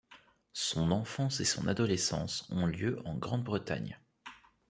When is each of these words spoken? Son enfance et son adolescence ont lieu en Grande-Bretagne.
Son 0.53 0.89
enfance 0.93 1.41
et 1.41 1.45
son 1.45 1.67
adolescence 1.67 2.47
ont 2.49 2.65
lieu 2.65 2.99
en 3.05 3.15
Grande-Bretagne. 3.15 3.99